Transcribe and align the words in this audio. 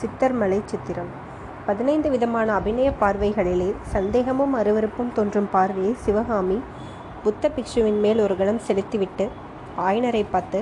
சித்தர்மலை 0.00 0.58
சித்திரம். 0.64 1.08
பதினைந்து 1.66 2.08
விதமான 2.10 2.48
அபிநய 2.58 2.88
பார்வைகளிலே 3.00 3.70
சந்தேகமும் 3.94 4.54
அருவருப்பும் 4.54 5.10
தோன்றும் 5.12 5.48
பார்வையை 5.50 5.92
சிவகாமி 6.04 6.58
புத்த 7.22 7.50
பிக்ஷுவின் 7.56 7.98
மேல் 8.04 8.20
ஒரு 8.20 8.34
கணம் 8.36 8.62
செலுத்திவிட்டு 8.66 9.24
ஆயனரை 9.86 10.22
பார்த்து 10.30 10.60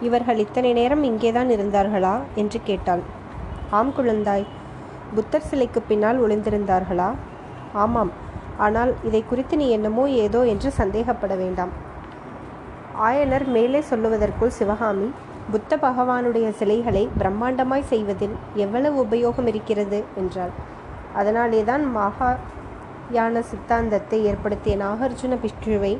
இவர்கள் 0.00 0.42
இத்தனை 0.44 0.70
நேரம் 0.72 1.02
இங்கேதான் 1.02 1.50
இருந்தார்களா? 1.50 2.14
என்று 2.34 2.60
கேட்டாள். 2.64 3.02
ஆம் 3.70 3.92
குழந்தாய் 3.96 4.46
புத்தர் 5.14 5.48
சிலைக்கு 5.48 5.82
பின்னால் 5.82 6.22
ஒளிந்திருந்தார்களா? 6.24 7.10
ஆமாம் 7.72 8.12
ஆனால் 8.56 8.92
இதை 9.04 9.24
குறித்து 9.28 9.56
நீ 9.56 9.68
என்னமோ 9.70 10.06
ஏதோ 10.24 10.40
என்று 10.44 10.70
சந்தேகப்பட 10.80 11.34
வேண்டாம். 11.36 11.72
ஆயனர் 13.08 13.46
மேலே 13.46 13.82
சொல்லுவதற்குள் 13.90 14.56
சிவகாமி 14.58 15.08
புத்த 15.50 15.76
பகவானுடைய 15.76 16.50
சிலைகளை 16.50 17.08
பிரம்மாண்டமாய் 17.18 17.88
செய்வதில் 17.88 18.34
எவ்வளவு 18.54 19.04
உபயோகம் 19.04 19.46
இருக்கிறது 19.46 20.04
என்றாள். 20.16 20.52
அதனாலேதான் 21.12 21.96
மகாயான 21.96 23.40
சித்தாந்தத்தை 23.40 24.24
ஏற்படுத்திய 24.24 24.76
நாகார்ஜுன 24.76 25.38
பிஷ்ணுவை 25.44 25.98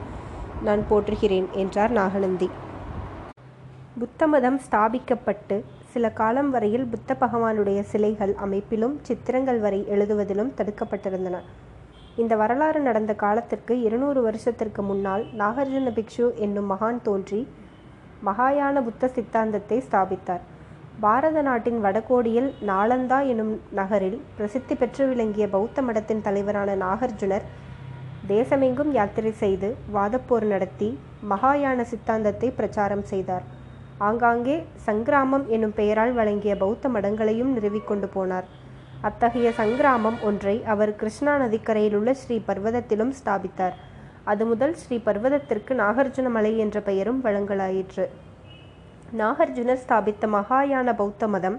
நான் 0.63 0.83
போற்றுகிறேன் 0.91 1.49
என்றார் 1.53 1.91
நாகநந்தி. 1.91 2.51
புத்த 3.99 4.27
மதம் 4.27 4.61
ஸ்தாபிக்கப்பட்டு 4.67 5.65
சில 5.93 6.11
காலம் 6.11 6.51
வரையில் 6.51 6.87
புத்த 6.87 7.17
பகவானுடைய 7.21 7.81
சிலைகள் 7.81 8.35
அமைப்பிலும் 8.35 8.99
சித்திரங்கள் 9.03 9.61
வரை 9.61 9.85
எழுதுவதிலும் 9.91 10.55
தடுக்கப்பட்டிருந்தன. 10.59 11.39
இந்த 12.17 12.37
வரலாறு 12.37 12.81
நடந்த 12.81 13.15
காலத்திற்கு 13.15 13.83
இருநூறு 13.83 14.23
வருஷத்திற்கு 14.23 14.83
முன்னால் 14.83 15.25
நாகார்ஜுன 15.39 15.93
பிக்ஷு 15.99 16.35
என்னும் 16.35 16.71
மகான் 16.71 17.03
தோன்றி 17.03 17.49
மகாயான 18.27 18.83
புத்த 18.87 19.09
சித்தாந்தத்தை 19.17 19.79
ஸ்தாபித்தார். 19.87 20.43
பாரத 21.05 21.39
நாட்டின் 21.49 21.79
வடகோடியில் 21.85 22.51
நாளந்தா 22.69 23.19
எனும் 23.33 23.53
நகரில் 23.79 24.19
பிரசித்தி 24.37 24.75
பெற்று 24.81 25.05
விளங்கிய 25.11 25.47
பௌத்த 25.55 25.83
மடத்தின் 25.83 26.25
தலைவரான 26.27 26.77
நாகார்ஜுனர் 26.85 27.47
தேசமெங்கும் 28.29 28.93
யாத்திரை 28.99 29.33
செய்து 29.43 29.69
வாதப்போர் 29.95 30.47
நடத்தி 30.53 30.91
மகாயான 31.33 31.79
சித்தாந்தத்தை 31.93 32.49
பிரச்சாரம் 32.59 33.05
செய்தார். 33.13 33.45
ஆங்காங்கே 34.09 34.57
சங்கிராமம் 34.87 35.47
என்னும் 35.55 35.75
பெயரால் 35.81 36.13
வழங்கிய 36.19 36.55
பௌத்த 36.63 36.89
மடங்களையும் 36.89 37.55
நிறுவிக்கொண்டு 37.57 38.09
போனார். 38.17 38.47
அத்தகைய 39.09 39.49
சங்கிராமம் 39.59 40.19
ஒன்றை 40.29 40.57
அவர் 40.73 40.93
கிருஷ்ணா 41.01 41.33
நதிக்கரையில் 41.37 41.97
உள்ள 41.99 42.11
ஸ்ரீ 42.21 42.37
பர்வதத்திலும் 42.49 43.13
ஸ்தாபித்தார். 43.21 43.77
அது 44.25 44.43
முதல் 44.47 44.75
ஸ்ரீ 44.75 44.97
பர்வதத்திற்கு 45.07 45.73
நாகார்ஜுன 45.75 46.31
மலை 46.31 46.59
என்ற 46.59 46.81
பெயரும் 46.81 47.21
வழங்கலாயிற்று. 47.25 48.05
நாகார்ஜுனர் 49.21 49.81
ஸ்தாபித்த 49.85 50.27
மகாயான 50.27 50.95
பௌத்த 50.97 51.29
மதம் 51.29 51.59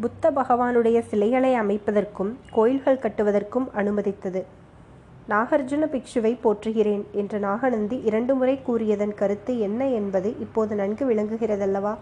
புத்த 0.00 0.30
பகவானுடைய 0.30 0.98
சிலைகளை 1.00 1.50
அமைப்பதற்கும் 1.54 2.30
கோயில்கள் 2.50 3.00
கட்டுவதற்கும் 3.04 3.66
அனுமதித்தது. 3.80 4.42
நாகார்ஜுன 5.28 5.86
பிக்ஷுவை 5.94 6.32
போற்றுகிறேன் 6.44 7.04
என்று 7.12 7.38
நாகநந்தி 7.38 7.96
இரண்டு 8.08 8.34
முறை 8.34 8.54
கூறியதன் 8.68 9.14
கருத்து 9.14 9.58
என்ன 9.58 9.88
என்பது 9.88 10.30
இப்போது 10.38 10.74
நன்கு 10.74 11.06
விளங்குகிறதல்லவா? 11.10 11.94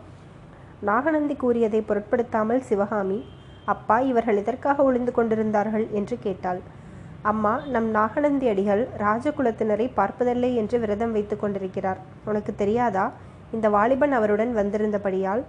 நாகநந்தி 0.81 1.35
கூறியதை 1.35 1.81
பொருட்படுத்தாமல் 1.81 2.63
சிவகாமி 2.69 3.19
அப்பா 3.65 3.99
இவர்கள் 4.11 4.37
எதற்காக 4.37 4.83
ஒளிந்து 4.83 5.13
கொண்டிருந்தார்கள்? 5.13 5.89
என்று 5.91 6.19
கேட்டாள். 6.19 6.61
அம்மா 7.23 7.61
நம் 7.67 7.91
நாகநந்தி 7.91 8.49
அடிகள் 8.49 8.89
ராஜகுலத்தினரை 8.99 9.91
பார்ப்பதில்லை 9.95 10.57
என்று 10.57 10.79
விரதம் 10.79 11.13
வைத்து 11.13 11.37
கொண்டிருக்கிறார். 11.37 11.99
உனக்கு 12.25 12.55
தெரியாதா? 12.55 13.13
இந்த 13.53 13.69
வாலிபன் 13.69 14.13
அவருடன் 14.13 14.57
வந்திருந்தபடியால். 14.57 15.43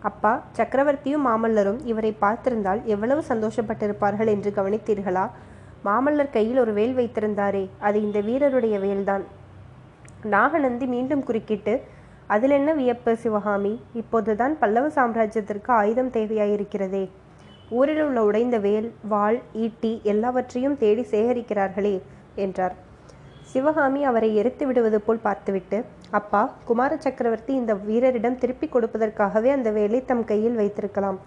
அப்பா 0.00 0.42
சக்கரவர்த்தியும் 0.56 1.26
மாமல்லரும் 1.26 1.80
இவரை 1.84 2.16
பார்த்திருந்தால் 2.20 2.84
எவ்வளவு 2.84 3.22
சந்தோஷப்பட்டிருப்பார்கள் 3.28 4.26
என்று 4.26 4.52
கவனித்தீர்களா? 4.56 5.30
மாமல்லர் 5.84 6.30
கையில் 6.30 6.58
ஒரு 6.58 6.72
வேல் 6.72 6.96
வைத்திருந்தாரே 6.96 7.68
அது 7.78 8.02
இந்த 8.02 8.20
வீரருடைய 8.20 8.78
வேல்தான். 8.80 9.24
நாகநந்தி 10.22 10.86
மீண்டும் 10.86 11.24
குறுக்கிட்டு 11.24 11.82
அதில் 12.26 12.50
என்ன 12.50 12.72
வியப்பு 12.72 13.16
சிவகாமி? 13.16 13.80
இப்போதுதான் 13.92 14.58
பல்லவ 14.58 14.88
சாம்ராஜ்யத்திற்கு 14.88 15.70
ஆயுதம் 15.70 16.10
தேவையாயிருக்கிறதே. 16.10 17.10
ஊரில் 17.78 18.00
உள்ள 18.06 18.20
உடைந்த 18.28 18.56
வேல் 18.64 18.88
வாள் 19.12 19.38
ஈட்டி 19.64 19.92
எல்லாவற்றையும் 20.12 20.78
தேடி 20.82 21.02
சேகரிக்கிறார்களே 21.12 21.94
என்றார். 22.44 22.74
சிவகாமி 23.52 24.00
அவரை 24.10 24.28
எரித்து 24.40 24.64
விடுவது 24.68 24.98
போல் 25.06 25.24
பார்த்துவிட்டு 25.26 25.78
அப்பா 26.18 26.42
குமார 26.68 26.92
சக்கரவர்த்தி 27.04 27.52
இந்த 27.60 27.72
வீரரிடம் 27.88 28.38
திருப்பி 28.42 28.66
கொடுப்பதற்காகவே 28.74 29.50
அந்த 29.56 29.68
வேலை 29.78 30.00
தம் 30.10 30.24
கையில் 30.30 30.58
வைத்திருக்கலாம். 30.60 31.18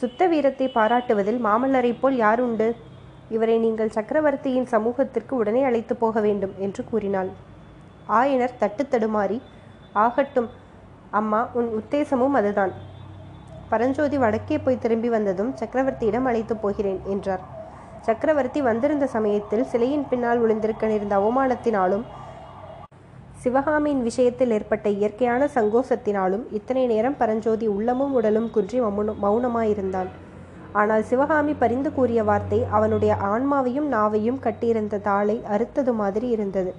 சுத்த 0.00 0.26
வீரத்தை 0.32 0.66
பாராட்டுவதில் 0.76 1.40
மாமல்லரை 1.46 1.92
போல் 2.00 2.16
யார் 2.24 2.42
உண்டு? 2.46 2.68
இவரை 3.36 3.56
நீங்கள் 3.64 3.94
சக்கரவர்த்தியின் 3.96 4.68
சமூகத்திற்கு 4.74 5.34
உடனே 5.40 5.62
அழைத்து 5.68 5.96
போக 6.02 6.20
வேண்டும் 6.26 6.54
என்று 6.66 6.84
கூறினாள். 6.90 7.30
ஆயனர் 8.20 8.58
தட்டு 8.62 8.84
தடுமாறி 8.92 9.38
ஆகட்டும் 10.04 10.48
அம்மா 11.20 11.42
உன் 11.58 11.68
உத்தேசமும் 11.80 12.38
அதுதான். 12.40 12.72
பரஞ்சோதி 13.72 14.16
வடக்கே 14.22 14.56
போய் 14.58 14.82
திரும்பி 14.84 15.08
வந்ததும் 15.14 15.50
சக்கரவர்த்தியிடம் 15.60 16.28
அழைத்து 16.30 16.54
போகிறேன் 16.62 17.00
என்றார். 17.14 17.42
சக்கரவர்த்தி 18.06 18.60
வந்திருந்த 18.68 19.06
சமயத்தில் 19.14 19.68
சிலையின் 19.72 20.08
பின்னால் 20.10 20.42
ஒளிந்திருக்க 20.44 20.86
நேர்ந்த 20.92 21.14
அவமானத்தினாலும் 21.20 22.04
சிவகாமியின் 23.42 24.02
விஷயத்தில் 24.06 24.52
ஏற்பட்ட 24.56 24.86
இயற்கையான 24.96 25.48
சங்கோசத்தினாலும் 25.54 26.42
இத்தனை 26.58 26.82
நேரம் 26.92 27.16
பரஞ்சோதி 27.20 27.66
உள்ளமும் 27.74 28.12
உடலும் 28.18 28.48
குன்றி 28.56 28.78
மௌன 28.86 29.14
மௌனமாயிருந்தான். 29.24 30.10
ஆனால் 30.80 31.06
சிவகாமி 31.10 31.52
பரிந்து 31.62 31.90
கூறிய 31.92 32.20
வார்த்தை 32.24 32.58
அவனுடைய 32.78 33.12
ஆன்மாவையும் 33.30 33.88
நாவையும் 33.96 34.42
கட்டியிருந்த 34.46 35.00
தாளை 35.08 35.36
அறுத்தது 35.54 35.94
மாதிரி 36.02 36.28
இருந்தது. 36.28 36.72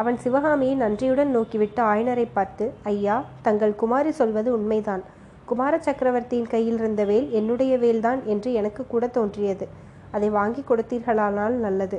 அவன் 0.00 0.18
சிவகாமியை 0.24 0.74
நன்றியுடன் 0.74 1.32
நோக்கிவிட்டு 1.36 1.82
ஆயனரை 1.92 2.26
பார்த்து 2.32 2.66
ஐயா 2.94 3.16
தங்கள் 3.42 3.80
குமாரி 3.82 4.12
சொல்வது 4.20 4.50
உண்மைதான். 4.58 5.02
குமார 5.50 5.78
சக்கரவர்த்தியின் 5.78 6.48
கையில் 6.48 6.78
இருந்த 6.78 7.04
வேல் 7.04 7.30
என்னுடைய 7.30 7.78
வேல்தான் 7.78 8.24
என்று 8.24 8.52
எனக்கு 8.52 8.86
கூட 8.86 9.06
தோன்றியது. 9.06 9.68
அதை 10.10 10.30
வாங்கி 10.30 10.64
கொடுத்தீர்களானால் 10.68 11.56
நல்லது. 11.66 11.98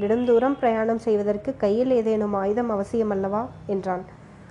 நெடுந்தூரம் 0.00 0.56
பிரயாணம் 0.60 0.98
செய்வதற்கு 0.98 1.56
கையில் 1.56 1.90
ஏதேனும் 1.90 2.32
ஆயுதம் 2.32 2.70
அவசியம் 2.70 3.10
அல்லவா 3.10 3.48
என்றான். 3.66 4.04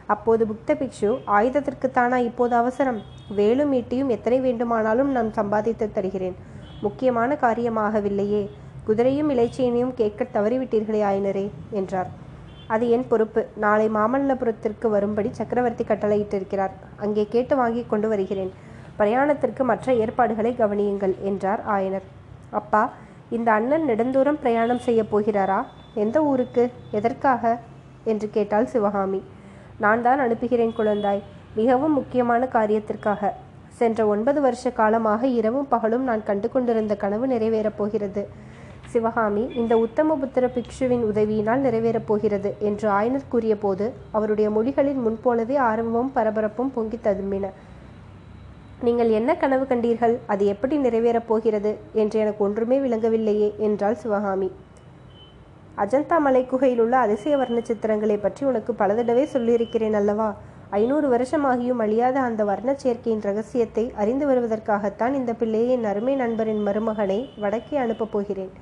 அப்போது 0.06 0.46
புக்த 0.46 0.72
பிக்ஷு 0.74 1.12
ஆயுதத்திற்குத்தானா 1.38 2.18
இப்போது 2.30 2.56
அவசரம்? 2.56 3.02
வேலும் 3.36 3.74
ஈட்டியும் 3.74 4.08
எத்தனை 4.08 4.40
வேண்டுமானாலும் 4.40 5.12
நான் 5.12 5.32
சம்பாதித்து 5.32 5.88
தருகிறேன். 5.92 6.36
முக்கியமான 6.82 7.38
காரியமாகவில்லையே. 7.42 8.44
குதிரையும் 8.88 9.32
இலைச்சியனையும் 9.36 9.94
கேட்க 9.94 10.28
தவறிவிட்டீர்களே 10.34 11.04
ஆயினரே 11.10 11.46
என்றார். 11.72 12.12
அது 12.74 12.86
என் 12.90 13.08
பொறுப்பு. 13.12 13.42
நாளை 13.64 13.86
மாமல்லபுரத்திற்கு 13.98 14.88
வரும்படி 14.96 15.30
சக்கரவர்த்தி 15.40 15.84
கட்டளையிட்டிருக்கிறார். 15.84 16.76
அங்கே 16.96 17.24
கேட்டு 17.30 17.56
வாங்கி 17.56 17.82
கொண்டு 17.84 18.08
வருகிறேன். 18.08 18.52
பிரயாணத்திற்கு 19.00 19.64
மற்ற 19.64 19.94
ஏற்பாடுகளை 20.04 20.52
கவனியுங்கள் 20.60 21.16
என்றார் 21.30 21.62
ஆயனர். 21.70 22.08
அப்பா 22.52 22.84
இந்த 23.30 23.50
அண்ணன் 23.52 23.88
நெடுந்தூரம் 23.88 24.42
பிரயாணம் 24.44 24.86
செய்ய 24.88 25.02
போகிறாரா? 25.12 25.60
எந்த 25.94 26.18
ஊருக்கு? 26.24 26.64
எதற்காக? 26.92 27.60
என்று 28.04 28.30
கேட்டாள் 28.30 28.72
சிவகாமி. 28.74 29.22
நான் 29.78 30.02
தான் 30.02 30.20
அனுப்புகிறேன் 30.20 30.76
குழந்தாய். 30.78 31.22
மிகவும் 31.56 31.94
முக்கியமான 31.94 32.48
காரியத்திற்காக. 32.54 33.32
சென்ற 33.80 34.00
ஒன்பது 34.06 34.40
வருஷ 34.42 34.70
காலமாக 34.70 35.28
இரவும் 35.40 35.68
பகலும் 35.68 36.04
நான் 36.04 36.24
கண்டு 36.24 36.48
கொண்டிருந்த 36.52 36.96
கனவு 36.96 37.28
நிறைவேறப் 37.28 37.78
போகிறது. 37.78 38.24
சிவகாமி 38.92 39.44
இந்த 39.62 39.74
உத்தமபுத்திர 39.76 40.46
பிக்ஷுவின் 40.56 41.04
உதவியினால் 41.10 41.64
நிறைவேறப் 41.66 42.08
போகிறது 42.08 42.50
என்று 42.60 42.88
ஆயனர் 42.90 43.30
கூறிய 43.30 43.56
போது 43.56 43.86
அவருடைய 44.12 44.50
மொழிகளில் 44.50 45.02
முன்போலவே 45.06 45.56
ஆர்வமும் 45.70 46.12
பரபரப்பும் 46.16 46.74
பொங்கி 46.74 47.00
ததும்பின. 47.04 47.48
நீங்கள் 48.82 49.10
என்ன 49.10 49.32
கனவு 49.36 49.66
கண்டீர்கள்? 49.70 50.16
அது 50.28 50.44
எப்படி 50.46 50.78
நிறைவேறப் 50.78 51.28
போகிறது? 51.28 51.72
என்று 51.94 52.20
எனக்கு 52.20 52.44
ஒன்றுமே 52.44 52.80
விளங்கவில்லையே 52.80 53.50
என்றாள் 53.58 54.00
சிவகாமி. 54.04 54.50
அஜந்தா 55.78 56.18
மலை 56.20 56.42
குகையில் 56.46 56.80
உள்ள 56.80 56.96
அதிசய 56.98 57.36
வர்ண 57.38 57.60
சித்திரங்களை 57.68 58.18
பற்றி 58.22 58.46
உனக்கு 58.46 58.72
பல 58.74 58.96
தடவை 58.96 59.26
சொல்லியிருக்கிறேன் 59.26 59.94
அல்லவா? 59.94 60.30
ஐநூறு 60.80 61.08
வருஷமாகியும் 61.14 61.82
அழியாத 61.86 62.18
அந்த 62.20 62.42
வர்ண 62.44 62.72
சேர்க்கையின் 62.74 63.24
ரகசியத்தை 63.30 63.86
அறிந்து 63.96 64.26
வருவதற்காகத்தான் 64.30 65.14
இந்த 65.14 65.32
பிள்ளையை 65.34 65.70
என் 65.70 65.88
அருமை 65.92 66.16
நண்பரின் 66.16 66.62
மருமகனை 66.68 67.20
வடக்கே 67.40 67.78
அனுப்பப் 67.78 68.12
போகிறேன். 68.12 68.54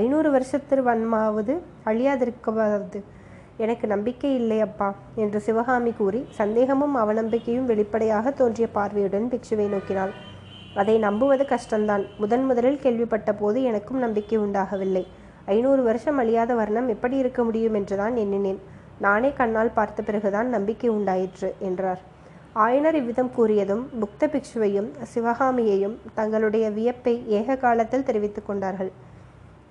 ஐநூறு 0.00 0.28
வருஷத்து 0.30 0.76
வன்மாவது 0.88 1.54
அழியாதிருக்கவாது. 1.90 3.00
எனக்கு 3.56 3.86
நம்பிக்கை 3.86 4.30
இல்லை 4.34 4.58
அப்பா 4.60 4.88
என்று 5.22 5.38
சிவகாமி 5.40 5.92
கூறி 5.92 6.20
சந்தேகமும் 6.38 6.94
அவநம்பிக்கையும் 7.02 7.68
வெளிப்படையாக 7.70 8.30
தோன்றிய 8.30 8.68
பார்வையுடன் 8.76 9.26
பிக்ஷுவை 9.32 9.66
நோக்கினாள். 9.74 10.12
அதை 10.80 10.94
நம்புவது 10.98 11.44
கஷ்டம்தான். 11.44 12.04
முதன் 12.18 12.44
முதலில் 12.44 12.80
கேள்விப்பட்ட 12.84 13.32
போது 13.32 13.58
எனக்கும் 13.62 13.98
நம்பிக்கை 13.98 14.38
உண்டாகவில்லை. 14.38 15.04
ஐநூறு 15.46 15.82
வருஷம் 15.82 16.18
அழியாத 16.18 16.54
வர்ணம் 16.54 16.88
எப்படி 16.88 17.16
இருக்க 17.16 17.40
முடியும் 17.44 17.76
என்றுதான் 17.80 18.16
எண்ணினேன். 18.16 18.60
நானே 18.98 19.30
கண்ணால் 19.32 19.76
பார்த்த 19.78 20.02
பிறகுதான் 20.02 20.48
நம்பிக்கை 20.48 20.90
உண்டாயிற்று 20.90 21.48
என்றார். 21.68 22.02
ஆயனர் 22.64 22.96
இவ்விதம் 23.00 23.32
கூறியதும் 23.36 23.84
புக்த 24.00 24.28
பிக்ஷுவையும் 24.32 24.90
சிவகாமியையும் 25.12 25.96
தங்களுடைய 26.14 26.66
வியப்பை 26.70 27.14
ஏக 27.38 27.56
காலத்தில் 27.56 28.06
தெரிவித்துக் 28.10 28.46
கொண்டார்கள். 28.46 28.92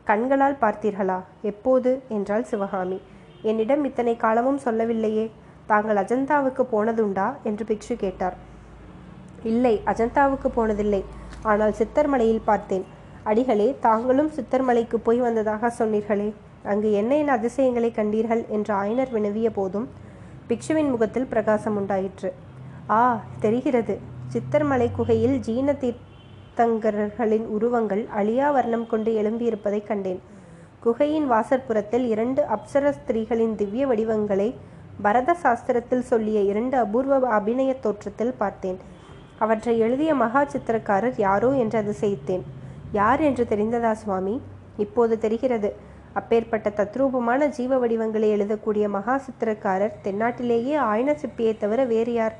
கண்களால் 0.03 0.57
பார்த்தீர்களா? 0.61 1.21
எப்போது? 1.41 2.01
என்றாள் 2.09 2.43
சிவகாமி. 2.43 3.01
என்னிடம் 3.41 3.85
இத்தனை 3.85 4.17
காலமும் 4.17 4.57
சொல்லவில்லையே. 4.57 5.31
தாங்கள் 5.65 5.95
அஜந்தாவுக்கு 5.95 6.63
போனதுண்டா? 6.71 7.33
என்று 7.43 7.65
பிக்ஷு 7.65 7.95
கேட்டார். 7.95 8.35
இல்லை 9.43 9.81
அஜந்தாவுக்கு 9.85 10.47
போனதில்லை. 10.55 11.03
ஆனால் 11.43 11.71
சித்தர்மலையில் 11.71 12.41
பார்த்தேன். 12.45 12.85
அடிகளே 13.23 13.77
தாங்களும் 13.79 14.31
சித்தர்மலைக்கு 14.31 14.95
போய் 14.95 15.17
வந்ததாக 15.17 15.73
சொன்னீர்களே. 15.79 16.33
அங்கு 16.63 16.91
என்ன 16.91 17.17
என்ன 17.17 17.31
அதிசயங்களை 17.31 17.91
கண்டீர்கள்? 17.95 18.47
என்று 18.47 18.75
ஆயனர் 18.75 19.11
வினவிய 19.11 19.49
போதும் 19.49 19.89
பிக்ஷுவின் 20.49 20.89
முகத்தில் 20.89 21.25
பிரகாசம் 21.25 21.75
உண்டாயிற்று. 21.75 22.33
ஆ 22.89 23.21
தெரிகிறது. 23.39 23.99
சித்தர்மலை 24.33 24.91
குகையில் 24.91 25.39
ஜீன 25.39 25.73
தீர்த்தங்கரர்களின் 26.51 27.45
உருவங்கள் 27.55 28.07
அழியா 28.15 28.51
வர்ணம் 28.51 28.87
கொண்டு 28.87 29.11
எழும்பியிருப்பதைக் 29.21 29.85
கண்டேன். 29.87 30.19
குகையின் 30.83 31.31
வாசற்புறத்தில் 31.31 32.05
இரண்டு 32.05 32.41
அப்சர 32.55 32.93
ஸ்திரீகளின் 32.97 33.55
திவ்ய 33.55 33.87
வடிவங்களை 33.87 34.55
பரத 35.01 35.35
சாஸ்திரத்தில் 35.43 35.99
சொல்லிய 35.99 36.39
இரண்டு 36.39 36.77
அபூர்வ 36.77 37.19
அபிநய 37.29 37.79
தோற்றத்தில் 37.79 38.33
பார்த்தேன். 38.37 38.79
அவற்றை 39.39 39.79
எழுதிய 39.79 40.15
மகா 40.15 40.41
சித்திரக்காரர் 40.43 41.13
யாரோ 41.17 41.51
என்று 41.51 41.77
அதிசயித்தேன் 41.81 42.43
யார் 42.91 43.19
என்று 43.19 43.45
தெரிந்ததா 43.49 43.91
சுவாமி? 43.91 44.41
இப்போது 44.77 45.17
தெரிகிறது. 45.17 45.71
அப்பேற்பட்ட 46.13 46.69
தத்ரூபமான 46.69 47.47
ஜீவ 47.47 47.77
வடிவங்களை 47.77 48.29
எழுதக்கூடிய 48.33 48.89
மகா 48.89 49.21
சித்திரக்காரர் 49.25 49.97
தென்னாட்டிலேயே 50.03 50.75
ஆயன 50.91 51.15
சிப்பியை 51.23 51.55
தவிர 51.57 51.83
வேறு 51.85 52.13
யார்? 52.13 52.37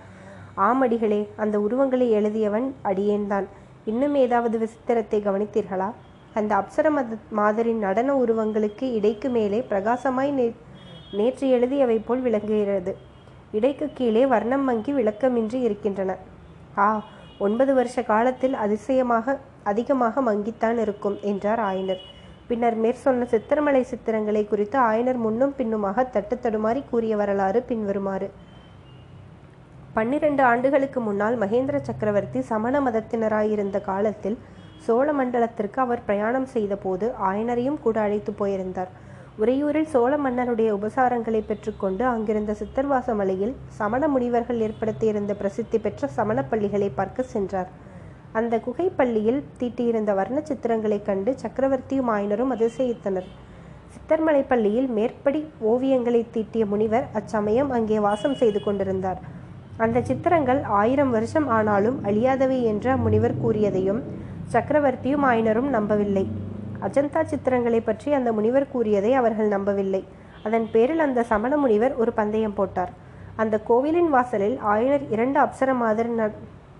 ஆமடிகளே 0.58 1.28
அந்த 1.38 1.60
உருவங்களை 1.60 2.10
எழுதியவன் 2.12 2.70
அடியேன்தான். 2.84 3.48
இன்னும் 3.86 4.16
ஏதாவது 4.16 4.56
விசித்திரத்தை 4.64 5.20
கவனித்தீர்களா? 5.22 5.92
அந்த 6.34 6.52
அப்சர 6.56 6.90
மத 6.92 7.16
மாதரின் 7.30 7.80
நடன 7.80 8.16
உருவங்களுக்கு 8.16 8.86
இடைக்கு 8.98 9.30
மேலே 9.30 9.60
பிரகாசமாய் 9.70 10.32
நே 10.32 10.46
நேற்று 11.12 11.48
எழுதியவை 11.58 11.98
போல் 12.06 12.22
விளங்குகிறது. 12.22 12.92
இடைக்கு 13.52 13.90
கீழே 13.94 14.26
வர்ணம் 14.26 14.64
மங்கி 14.64 14.92
விளக்கமின்றி 14.94 15.60
இருக்கின்றன. 15.62 16.18
ஆ 16.78 17.04
ஒன்பது 17.38 17.74
வருஷ 17.74 18.04
காலத்தில் 18.04 18.54
அதிசயமாக 18.54 19.38
அதிகமாக 19.64 20.22
மங்கித்தான் 20.22 20.78
இருக்கும் 20.78 21.18
என்றார் 21.22 21.60
ஆயனர். 21.60 22.02
பின்னர் 22.48 22.78
மேற்சொன்ன 22.84 23.26
சித்திரமலை 23.34 23.82
சித்திரங்களை 23.92 24.48
குறித்து 24.48 24.80
ஆயனர் 24.80 25.20
முன்னும் 25.26 25.54
பின்னுமாக 25.58 26.04
தட்டு 26.04 26.36
தடுமாறி 26.36 26.84
கூறிய 26.90 27.16
வரலாறு 27.16 27.62
பின்வருமாறு. 27.68 28.30
பன்னிரண்டு 29.94 30.44
ஆண்டுகளுக்கு 30.44 31.00
முன்னால் 31.00 31.38
மகேந்திர 31.40 31.82
சக்கரவர்த்தி 31.82 32.42
சமண 32.42 32.82
மதத்தினராயிருந்த 32.82 33.82
காலத்தில் 33.82 34.38
சோழ 34.78 35.14
மண்டலத்திற்கு 35.14 35.80
அவர் 35.82 36.06
பிரயாணம் 36.06 36.46
செய்தபோது 36.46 37.14
ஆயனரையும் 37.24 37.80
கூட 37.80 38.00
அழைத்து 38.00 38.32
போயிருந்தார். 38.32 38.92
உறையூரில் 39.40 39.90
சோழ 39.94 40.18
மன்னருடைய 40.18 40.70
உபசாரங்களை 40.74 41.42
பெற்றுக்கொண்டு 41.46 42.06
அங்கிருந்த 42.06 42.56
சித்தர்வாச 42.62 43.16
மலையில் 43.16 43.56
சமண 43.68 44.08
முனிவர்கள் 44.08 44.60
ஏற்படுத்தியிருந்த 44.60 45.34
பிரசித்தி 45.34 45.80
பெற்ற 45.80 46.08
சமண 46.08 46.44
பள்ளிகளை 46.44 46.90
பார்க்க 46.90 47.24
சென்றார். 47.24 47.68
அந்த 48.32 48.60
குகை 48.60 48.90
பள்ளியில் 48.90 49.44
தீட்டியிருந்த 49.60 50.14
வர்ண 50.16 50.42
சித்திரங்களைக் 50.42 51.06
கண்டு 51.06 51.36
சக்கரவர்த்தியும் 51.42 52.12
ஆயனரும் 52.16 52.56
அதிசயித்தனர். 52.56 53.30
சித்தர்மலை 53.94 54.46
பள்ளியில் 54.48 54.88
மேற்படி 54.88 55.44
ஓவியங்களை 55.66 56.26
தீட்டிய 56.32 56.66
முனிவர் 56.66 57.08
அச்சமயம் 57.14 57.70
அங்கே 57.70 58.00
வாசம் 58.00 58.36
செய்து 58.36 58.64
கொண்டிருந்தார். 58.64 59.40
அந்த 59.82 60.02
சித்திரங்கள் 60.02 60.62
ஆயிரம் 60.64 61.12
வருஷம் 61.12 61.48
ஆனாலும் 61.48 61.98
அழியாதவை 62.06 62.58
என்று 62.64 62.92
முனிவர் 62.98 63.40
கூறியதையும் 63.44 64.02
சக்கரவர்த்தியும் 64.54 65.26
ஆயனரும் 65.26 65.70
நம்பவில்லை. 65.70 66.26
அஜந்தா 66.82 67.22
சித்திரங்களை 67.24 67.80
பற்றி 67.80 68.14
அந்த 68.14 68.30
முனிவர் 68.32 68.72
கூறியதை 68.72 69.12
அவர்கள் 69.14 69.48
நம்பவில்லை. 69.48 70.02
அதன் 70.44 70.68
பேரில் 70.72 71.00
அந்த 71.00 71.24
சமண 71.24 71.58
முனிவர் 71.58 71.96
ஒரு 71.96 72.12
பந்தயம் 72.14 72.54
போட்டார். 72.54 72.92
அந்த 73.36 73.56
கோவிலின் 73.60 74.10
வாசலில் 74.10 74.58
ஆயனர் 74.64 75.06
இரண்டு 75.10 75.38
அப்சர 75.40 75.76
மாதிரி 75.76 76.10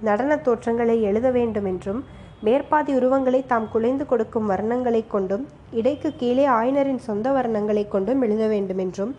நடன 0.02 0.38
தோற்றங்களை 0.38 0.96
எழுத 1.02 1.28
வேண்டும் 1.32 1.66
என்றும் 1.66 2.02
மேற்பாதி 2.44 2.92
உருவங்களை 2.96 3.46
தாம் 3.46 3.68
குலைந்து 3.70 4.06
கொடுக்கும் 4.06 4.50
வர்ணங்களைக் 4.50 5.08
கொண்டும் 5.08 5.44
இடைக்கு 5.72 6.10
கீழே 6.16 6.46
ஆயனரின் 6.50 7.02
சொந்த 7.02 7.28
வர்ணங்களைக் 7.32 7.88
கொண்டும் 7.88 8.22
எழுத 8.22 8.48
வேண்டும் 8.48 8.78
என்றும் 8.78 9.12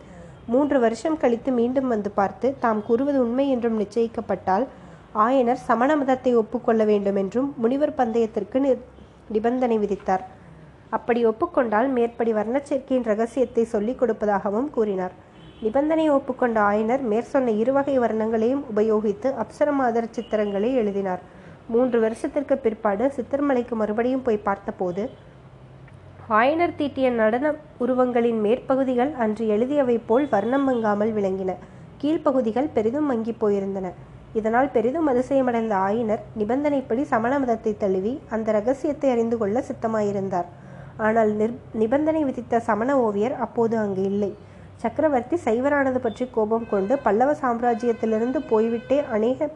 மூன்று 0.46 0.80
வருஷம் 0.80 1.16
கழித்து 1.16 1.50
மீண்டும் 1.52 1.88
வந்து 1.88 2.10
பார்த்து 2.10 2.46
தாம் 2.60 2.82
கூறுவது 2.86 3.18
உண்மை 3.24 3.48
என்றும் 3.48 3.80
நிச்சயிக்கப்பட்டால் 3.80 4.66
ஆயனர் 5.14 5.60
சமண 5.68 5.96
மதத்தை 5.96 6.36
ஒப்புக்கொள்ள 6.36 6.84
வேண்டும் 6.84 7.16
என்றும் 7.16 7.54
முனிவர் 7.56 7.98
பந்தயத்திற்கு 7.98 8.60
நிபந்தனை 9.28 9.78
விதித்தார். 9.78 10.24
அப்படி 10.90 11.26
ஒப்புக்கொண்டால் 11.26 11.88
மேற்படி 11.88 12.32
வர்ணச்சேர்க்கையின் 12.32 13.06
ரகசியத்தை 13.10 13.64
சொல்லிக் 13.64 14.00
கொடுப்பதாகவும் 14.00 14.70
கூறினார். 14.70 15.14
நிபந்தனை 15.60 16.06
ஒப்புக்கொண்ட 16.10 16.58
ஆயனர் 16.60 17.02
மேற்சொன்ன 17.02 17.50
இருவகை 17.62 17.98
வர்ணங்களையும் 17.98 18.62
உபயோகித்து 18.72 19.28
அப்சரமாதர 19.44 20.04
சித்திரங்களை 20.16 20.74
எழுதினார். 20.74 21.22
மூன்று 21.66 22.00
வருஷத்திற்கு 22.00 22.56
பிற்பாடு 22.56 23.12
சித்தர்மலைக்கு 23.16 23.74
மறுபடியும் 23.74 24.22
போய் 24.22 24.46
பார்த்தபோது 24.48 25.10
ஆயனர் 26.38 26.74
தீட்டிய 26.76 27.06
நடன 27.10 27.46
உருவங்களின் 27.78 28.40
மேற்பகுதிகள் 28.44 29.12
அன்று 29.22 29.44
எழுதியவை 29.54 29.96
போல் 30.06 30.26
வர்ணம் 30.28 30.66
மங்காமல் 30.68 31.12
விளங்கின. 31.16 31.50
கீழ்ப்பகுதிகள் 32.00 32.68
பெரிதும் 32.74 33.08
மங்கி 33.10 33.32
போயிருந்தன. 33.32 33.88
இதனால் 34.34 34.70
பெரிதும் 34.70 35.08
அதிசயமடைந்த 35.12 35.74
ஆயினர் 35.74 36.22
நிபந்தனைப்படி 36.40 37.02
சமண 37.02 37.32
மதத்தை 37.38 37.76
தழுவி 37.76 38.20
அந்த 38.30 38.52
ரகசியத்தை 38.52 39.10
அறிந்து 39.10 39.38
கொள்ள 39.38 39.64
சித்தமாயிருந்தார். 39.68 40.48
ஆனால் 40.96 41.32
நிர் 41.40 41.56
நிபந்தனை 41.82 42.22
விதித்த 42.24 42.60
சமண 42.68 42.98
ஓவியர் 42.98 43.36
அப்போது 43.46 43.76
அங்கு 43.76 44.02
இல்லை. 44.02 44.32
சக்கரவர்த்தி 44.76 45.36
சைவரானது 45.46 45.98
பற்றி 45.98 46.24
கோபம் 46.30 46.66
கொண்டு 46.70 46.98
பல்லவ 46.98 47.32
சாம்ராஜ்யத்திலிருந்து 47.42 48.38
போய்விட்டே 48.50 48.98
அநேக 49.16 49.50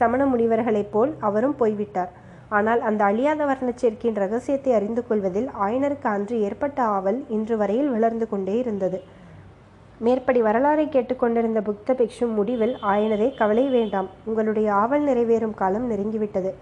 சமண 0.00 0.24
முனிவர்களைப் 0.26 0.92
போல் 0.94 1.12
அவரும் 1.20 1.56
போய்விட்டார். 1.56 2.12
ஆனால் 2.48 2.80
அந்த 2.80 3.04
அழியாத 3.04 3.44
வர்ணச்சேர்க்கையின் 3.44 4.20
ரகசியத்தை 4.22 4.72
அறிந்து 4.72 5.06
கொள்வதில் 5.06 5.48
ஆயனருக்கு 5.66 6.08
அன்று 6.08 6.40
ஏற்பட்ட 6.40 6.82
ஆவல் 6.82 7.24
இன்று 7.28 7.56
வரையில் 7.56 7.88
வளர்ந்து 7.88 8.28
கொண்டே 8.28 8.58
இருந்தது. 8.58 9.00
மேற்படி 10.00 10.42
வரலாறை 10.42 10.88
கேட்டுக்கொண்டிருந்த 10.88 11.60
புக்த 11.60 11.94
பிக்ஷு 12.00 12.26
முடிவில் 12.34 12.74
ஆயனரே 12.82 13.34
கவலை 13.34 13.68
வேண்டாம். 13.68 14.08
உங்களுடைய 14.24 14.74
ஆவல் 14.74 15.04
நிறைவேறும் 15.08 15.54
காலம் 15.54 15.90
நெருங்கிவிட்டது. 15.90 16.52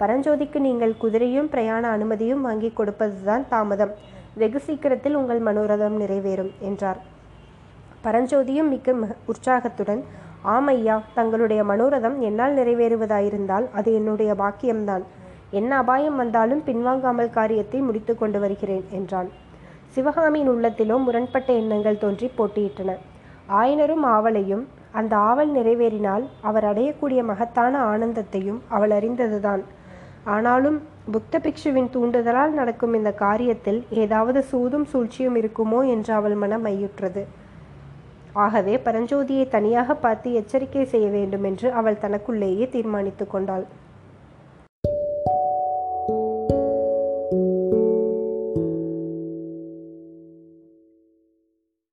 பரஞ்சோதிக்கு 0.00 0.58
நீங்கள் 0.58 0.94
குதிரையும் 1.02 1.48
பிரயாண 1.48 1.84
அனுமதியும் 1.88 2.40
வாங்கி 2.40 2.72
கொடுப்பதுதான் 2.78 3.44
தாமதம். 3.48 3.94
வெகு 4.34 4.60
சீக்கிரத்தில் 4.60 5.14
உங்கள் 5.14 5.40
மனோரதம் 5.40 5.96
நிறைவேறும் 6.02 6.52
என்றார். 6.60 7.00
பரஞ்சோதியும் 8.04 8.68
மிக்க 8.68 8.92
உற்சாகத்துடன் 9.26 10.02
ஆமையா 10.44 11.00
தங்களுடைய 11.14 11.64
மனோரதம் 11.64 12.18
என்னால் 12.18 12.54
நிறைவேறுவதாயிருந்தால் 12.54 13.70
அது 13.72 13.94
என்னுடைய 13.94 14.34
பாக்கியம்தான். 14.34 15.04
என்ன 15.52 15.70
அபாயம் 15.76 16.16
வந்தாலும் 16.16 16.62
பின்வாங்காமல் 16.66 17.34
காரியத்தை 17.38 17.80
முடித்து 17.80 18.12
கொண்டு 18.16 18.38
வருகிறேன் 18.40 18.84
என்றான். 18.98 19.28
சிவகாமியின் 19.94 20.50
உள்ளத்திலோ 20.52 20.96
முரண்பட்ட 21.06 21.50
எண்ணங்கள் 21.52 22.02
தோன்றி 22.04 22.28
போட்டியிட்டன. 22.38 22.90
ஆயனரும் 23.60 24.04
ஆவலையும் 24.14 24.64
அந்த 25.00 25.12
ஆவல் 25.30 25.52
நிறைவேறினால் 25.56 26.24
அவர் 26.48 26.66
அடையக்கூடிய 26.70 27.20
மகத்தான 27.30 27.74
ஆனந்தத்தையும் 27.92 28.58
அவள் 28.68 28.94
அறிந்ததுதான். 28.98 29.62
ஆனாலும் 30.34 30.78
புத்த 31.12 31.38
பிக்ஷுவின் 31.44 31.92
தூண்டுதலால் 31.94 32.52
நடக்கும் 32.60 32.94
இந்த 32.94 33.10
காரியத்தில் 33.22 33.80
ஏதாவது 34.04 34.40
சூதும் 34.50 34.86
சூழ்ச்சியும் 34.92 35.38
இருக்குமோ 35.42 35.80
என்று 35.94 36.12
அவள் 36.18 36.36
மனம் 36.42 36.66
ஐயுற்றது. 36.72 37.22
ஆகவே 38.44 38.74
பரஞ்சோதியை 38.84 39.46
தனியாக 39.48 39.94
பார்த்து 39.94 40.28
எச்சரிக்கை 40.32 40.84
செய்ய 40.92 41.08
வேண்டும் 41.16 41.46
என்று 41.50 41.70
அவள் 41.80 42.02
தனக்குள்ளேயே 42.04 42.66
தீர்மானித்து 42.68 43.26
கொண்டாள். 43.26 43.64